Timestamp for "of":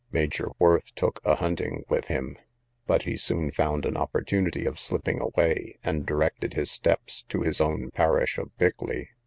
4.65-4.79, 8.39-8.49